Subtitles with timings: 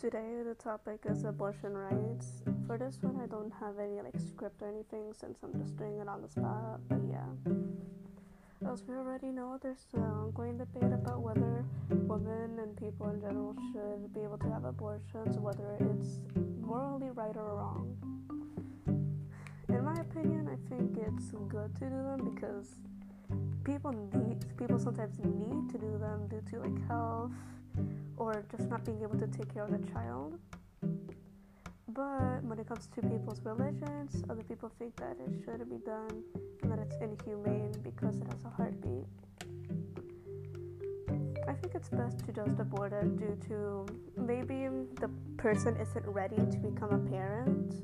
[0.00, 2.42] Today the topic is abortion rights.
[2.66, 5.96] For this one, I don't have any like script or anything since I'm just doing
[5.98, 6.80] it on the spot.
[6.86, 7.24] But yeah,
[8.70, 13.56] as we already know, there's an ongoing debate about whether women and people in general
[13.72, 16.20] should be able to have abortions, whether it's
[16.60, 17.96] morally right or wrong.
[19.70, 22.68] In my opinion, I think it's good to do them because
[23.64, 27.32] people need people sometimes need to do them due to like health
[28.16, 30.38] or just not being able to take care of the child.
[31.88, 36.22] But when it comes to people's religions, other people think that it shouldn't be done
[36.62, 39.06] and that it's inhumane because it has a heartbeat.
[41.48, 43.86] I think it's best to just abort it due to
[44.20, 44.68] maybe
[45.00, 47.74] the person isn't ready to become a parent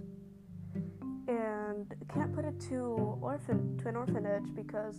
[1.28, 4.96] and can't put it to orphan to an orphanage because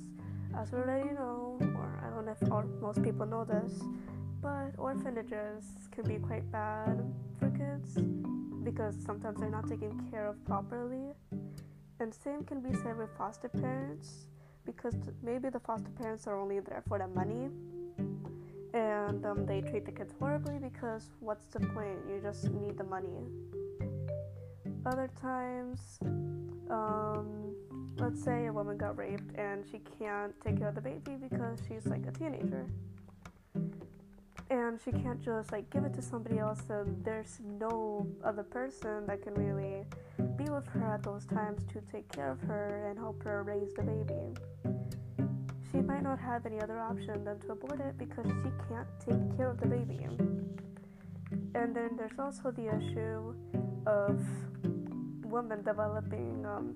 [0.57, 3.81] as we already know, or I don't know if all, most people know this,
[4.43, 7.01] but orphanages can be quite bad
[7.39, 7.97] for kids
[8.63, 11.13] because sometimes they're not taken care of properly.
[12.01, 14.27] And same can be said with foster parents
[14.65, 17.49] because maybe the foster parents are only there for the money
[18.73, 21.99] and um, they treat the kids horribly because what's the point?
[22.09, 23.23] You just need the money.
[24.85, 25.99] Other times,
[26.69, 27.55] um,
[27.97, 31.59] let's say a woman got raped and she can't take care of the baby because
[31.67, 32.67] she's like a teenager
[34.53, 39.05] and she can't just like give it to somebody else and there's no other person
[39.07, 39.83] that can really
[40.37, 43.73] be with her at those times to take care of her and help her raise
[43.73, 44.35] the baby.
[45.71, 49.37] She might not have any other option than to abort it because she can't take
[49.37, 50.05] care of the baby.
[51.55, 53.33] And then there's also the issue
[53.87, 54.21] of
[55.23, 56.75] women developing um,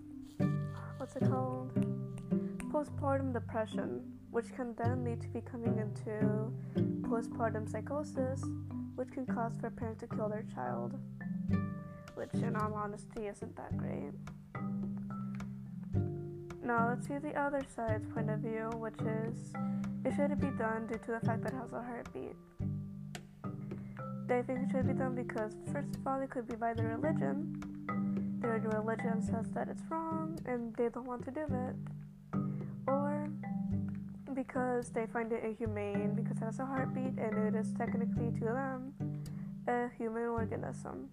[0.97, 1.86] what's it called
[2.77, 6.53] postpartum depression which can then lead to becoming into
[7.09, 8.43] postpartum psychosis,
[8.93, 10.93] which can cause for a parent to kill their child,
[12.13, 14.11] which, in all honesty, isn't that great.
[16.61, 19.53] Now, let's see the other side's point of view, which is
[20.05, 22.35] it shouldn't be done due to the fact that it has a heartbeat.
[24.27, 26.95] They think it should be done because, first of all, it could be by their
[26.99, 27.59] religion.
[28.39, 31.96] Their religion says that it's wrong and they don't want to do it
[34.37, 38.45] because they find it inhumane because it has a heartbeat and it is technically to
[38.45, 38.93] them
[39.67, 41.09] a human organism.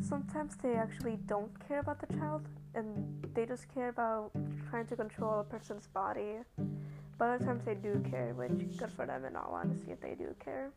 [0.00, 2.42] Sometimes they actually don't care about the child
[2.76, 2.88] and
[3.34, 4.30] they just care about
[4.70, 6.36] trying to control a person's body.
[7.18, 10.14] But other times they do care, which good for them in all honesty if they
[10.14, 10.70] do care.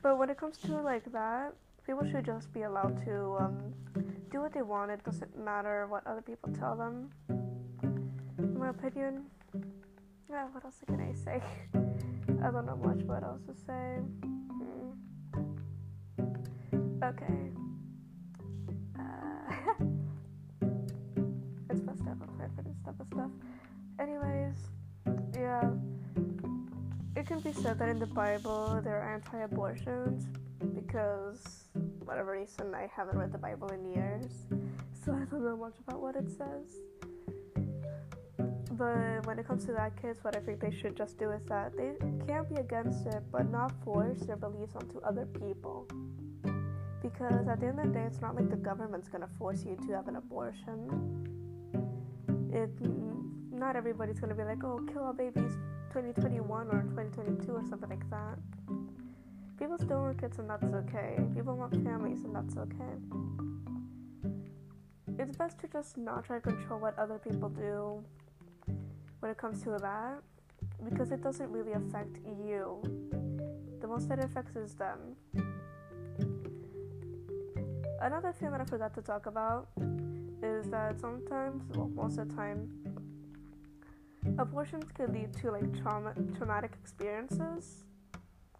[0.00, 1.54] But when it comes to like that,
[1.84, 3.58] people should just be allowed to um,
[4.30, 4.92] do what they want.
[4.92, 7.10] It doesn't matter what other people tell them
[8.42, 9.24] my opinion.
[10.30, 11.42] Yeah, what else can I say?
[12.44, 14.00] I don't know much what else to say.
[14.58, 14.90] Hmm.
[17.02, 17.50] Okay.
[18.98, 19.52] Uh,
[21.70, 22.18] it's messed up.
[22.22, 23.30] I'm sorry for this type of stuff.
[24.00, 24.56] Anyways,
[25.34, 25.70] yeah.
[27.14, 30.26] It can be said that in the Bible there are anti abortions
[30.74, 31.68] because,
[32.04, 34.32] whatever reason, I haven't read the Bible in years.
[35.04, 36.80] So I don't know much about what it says.
[38.82, 41.44] But when it comes to that kids, what I think they should just do is
[41.44, 41.92] that they
[42.26, 45.86] can't be against it, but not force their beliefs onto other people.
[47.00, 49.76] Because at the end of the day, it's not like the government's gonna force you
[49.86, 50.88] to have an abortion.
[52.52, 52.70] It
[53.52, 55.54] not everybody's gonna be like, oh, kill all babies
[55.92, 58.36] 2021 or 2022 or something like that.
[59.60, 61.20] People still want kids and that's okay.
[61.36, 62.94] People want families and that's okay.
[65.20, 68.02] It's best to just not try to control what other people do
[69.22, 70.20] when it comes to that
[70.84, 72.82] because it doesn't really affect you.
[73.80, 74.98] The most that it affects is them.
[78.00, 79.68] Another thing that I forgot to talk about
[80.42, 82.68] is that sometimes, well, most of the time,
[84.38, 87.84] abortions can lead to like trauma, traumatic experiences,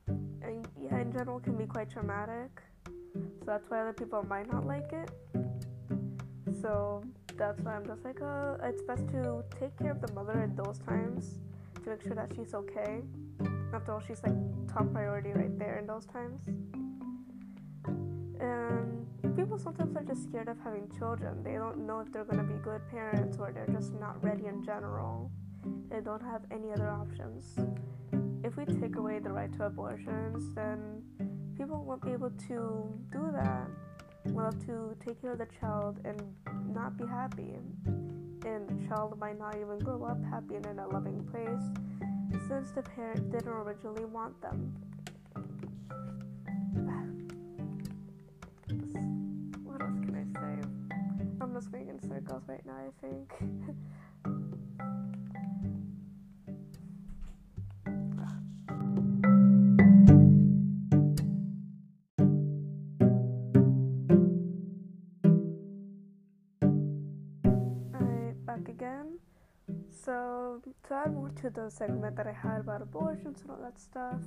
[0.06, 2.62] and yeah, in general, can be quite traumatic.
[3.16, 5.10] So that's why other people might not like it.
[6.60, 7.02] So
[7.36, 10.54] that's why I'm just like, uh, it's best to take care of the mother in
[10.56, 11.38] those times
[11.82, 13.02] to make sure that she's okay.
[13.74, 14.34] After all, she's like
[14.72, 16.40] top priority right there in those times.
[18.40, 19.06] And
[19.36, 21.42] people sometimes are just scared of having children.
[21.42, 24.62] They don't know if they're gonna be good parents or they're just not ready in
[24.64, 25.30] general.
[25.90, 27.56] They don't have any other options.
[28.44, 31.02] If we take away the right to abortions, then
[31.56, 33.68] people won't be able to do that
[34.24, 36.20] have to take care of the child and
[36.74, 37.54] not be happy.
[38.44, 41.62] And the child might not even grow up happy and in a loving place
[42.48, 44.74] since the parent didn't originally want them.
[49.64, 50.60] what else can I say?
[51.40, 53.32] I'm just going in circles right now, I think.
[70.04, 73.78] So, to add more to the segment that I had about abortions and all that
[73.78, 74.18] stuff,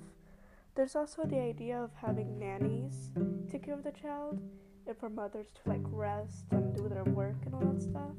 [0.74, 3.10] there's also the idea of having nannies
[3.52, 4.40] take care of the child
[4.88, 8.16] and for mothers to like rest and do their work and all that stuff.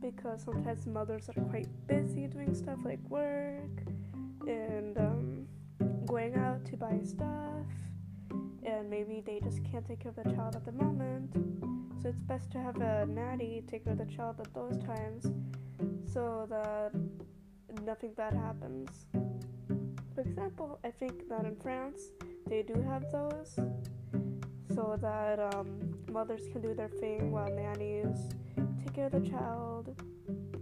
[0.00, 3.82] Because sometimes mothers are quite busy doing stuff like work
[4.46, 5.46] and um,
[6.06, 7.66] going out to buy stuff,
[8.62, 11.30] and maybe they just can't take care of the child at the moment.
[12.00, 15.26] So it's best to have a nanny take care of the child at those times
[16.12, 16.92] so that
[17.84, 19.06] nothing bad happens.
[20.14, 22.00] For example, I think that in France
[22.48, 23.58] they do have those
[24.74, 28.30] so that um, mothers can do their thing while nannies
[28.84, 29.94] take care of the child.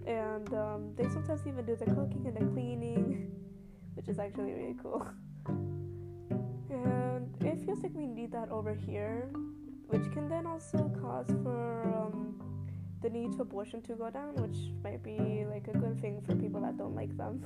[0.06, 3.30] And um, they sometimes even do the cooking and the cleaning,
[3.94, 5.06] which is actually really cool.
[6.70, 9.30] And it feels like we need that over here,
[9.86, 12.38] which can then also cause for um,
[13.04, 16.34] the need to abortion to go down, which might be like a good thing for
[16.36, 17.38] people that don't like them.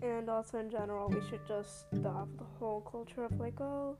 [0.00, 3.96] And also in general, we should just stop the whole culture of like, oh,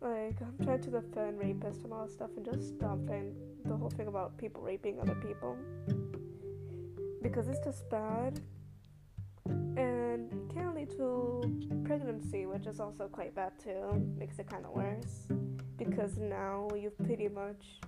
[0.00, 3.34] like I'm trying to defend rapists and all that stuff, and just stop trying
[3.66, 5.54] the whole thing about people raping other people
[7.22, 8.40] because it's just bad
[9.76, 11.42] and can lead to
[11.84, 14.02] pregnancy, which is also quite bad too.
[14.18, 15.28] Makes it kind of worse
[15.76, 17.80] because now you've pretty much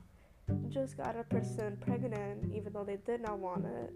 [0.68, 3.92] just got a person pregnant even though they did not want it,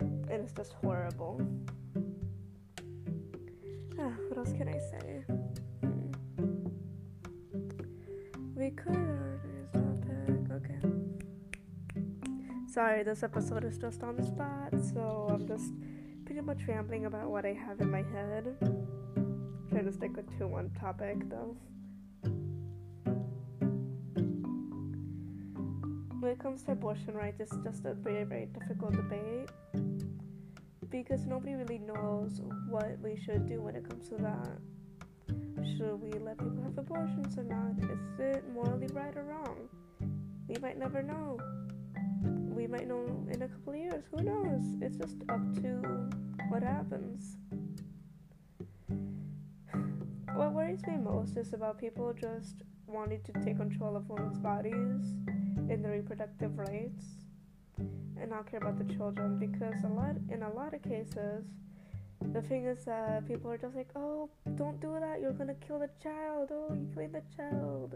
[0.00, 1.40] and it's just horrible.
[4.28, 5.24] What else can I say?
[5.80, 6.66] Hmm.
[8.54, 8.94] We could
[9.74, 10.50] organize topic.
[10.52, 10.80] Okay.
[12.68, 15.72] Sorry, this episode is just on the spot, so I'm just
[16.26, 18.54] pretty much rambling about what I have in my head.
[19.70, 21.56] Trying to stick with to one topic though.
[26.26, 29.48] When it comes to abortion rights, it's just a very, very difficult debate
[30.90, 34.58] because nobody really knows what we should do when it comes to that.
[35.78, 37.78] Should we let people have abortions or not?
[37.78, 39.68] Is it morally right or wrong?
[40.48, 41.38] We might never know.
[42.24, 44.02] We might know in a couple of years.
[44.10, 44.64] Who knows?
[44.82, 46.08] It's just up to
[46.48, 47.36] what happens.
[50.34, 55.14] What worries me most is about people just wanting to take control of women's bodies
[55.68, 57.04] and the reproductive rights
[57.78, 61.44] and not care about the children because a lot in a lot of cases
[62.32, 65.20] the thing is that people are just like oh don't do that.
[65.20, 66.50] You're gonna kill the child.
[66.50, 67.94] Oh you killed the child.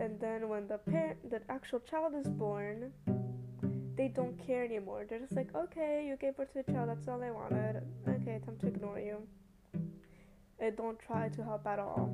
[0.00, 2.92] And then when the parent the actual child is born
[3.96, 5.04] they don't care anymore.
[5.08, 6.88] They're just like okay you gave birth to a child.
[6.88, 7.82] That's all i wanted.
[8.08, 9.18] Okay time to ignore you.
[10.58, 12.10] And don't try to help at all.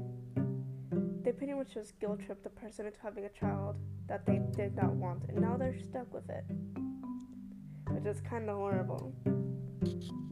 [1.22, 3.76] They pretty much just guilt trip the person into having a child
[4.08, 6.44] that they did not want and now they're stuck with it.
[7.90, 9.14] Which is kind of horrible.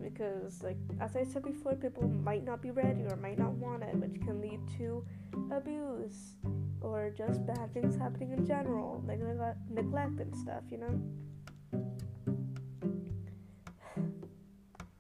[0.03, 3.83] Because like as i said before people might not be ready or might not want
[3.83, 5.05] it which can lead to
[5.51, 6.37] abuse
[6.81, 11.01] or just bad things happening in general like neg- neglect and stuff you know?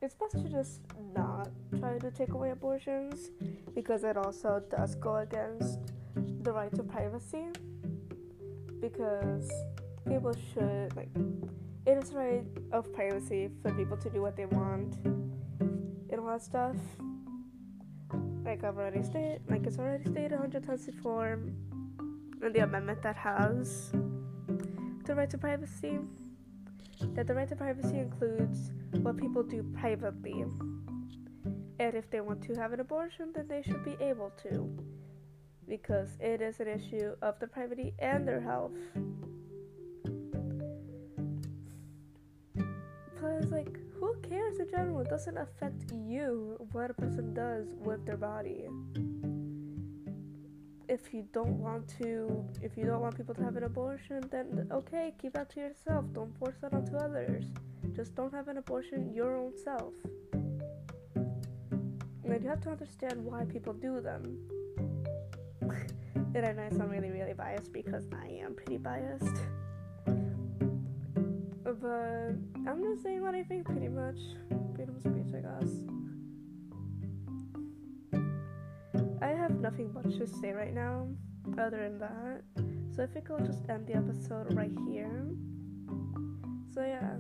[0.00, 0.80] It's best to just
[1.14, 1.48] not
[1.78, 3.30] try to take away abortions
[3.74, 5.78] because it also does go against
[6.42, 7.46] the right to privacy
[8.82, 9.48] because
[10.06, 11.08] people should like
[11.86, 16.42] it is right of privacy for people to do what they want and all that
[16.42, 16.76] stuff.
[18.44, 21.38] Like I've already stated, like it's already stated a hundred times before
[22.42, 23.90] in the amendment that has
[25.04, 25.98] the right to privacy.
[27.14, 30.44] That the right to privacy includes what people do privately.
[31.80, 34.70] And if they want to have an abortion, then they should be able to.
[35.68, 38.72] Because it is an issue of privacy and their health.
[43.18, 45.00] Plus, like, who cares in general?
[45.00, 48.66] It doesn't affect you what a person does with their body.
[50.88, 54.68] If you don't want to, if you don't want people to have an abortion, then
[54.72, 56.04] okay, keep that to yourself.
[56.12, 57.44] Don't force that onto others.
[57.94, 59.94] Just don't have an abortion your own self.
[61.14, 64.38] And you have to understand why people do them.
[66.14, 69.36] And I know I sound really, really biased because I am pretty biased.
[71.64, 72.34] But
[72.66, 74.18] I'm just saying what I think pretty much.
[74.74, 75.70] Freedom of speech, I guess.
[79.22, 81.08] I have nothing much to say right now
[81.58, 82.42] other than that.
[82.94, 85.26] So I think I'll just end the episode right here.
[86.74, 87.16] So yeah.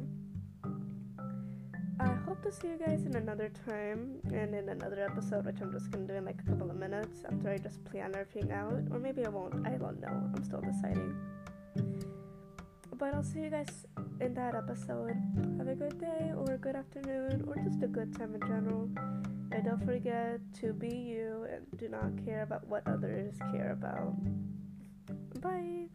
[2.02, 5.72] I hope to see you guys in another time and in another episode, which I'm
[5.72, 8.82] just gonna do in like a couple of minutes after I just plan everything out.
[8.90, 9.66] Or maybe I won't.
[9.66, 10.30] I don't know.
[10.34, 11.14] I'm still deciding.
[12.98, 13.86] But I'll see you guys
[14.20, 15.16] in that episode.
[15.58, 18.88] Have a good day, or a good afternoon, or just a good time in general.
[19.52, 24.14] And don't forget to be you and do not care about what others care about.
[25.40, 25.88] Bye.